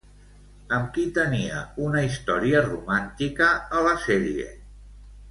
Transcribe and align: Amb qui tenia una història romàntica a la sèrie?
Amb 0.77 0.87
qui 0.95 1.01
tenia 1.17 1.59
una 1.89 2.01
història 2.05 2.63
romàntica 2.69 3.51
a 3.81 3.85
la 3.89 3.93
sèrie? 4.07 4.49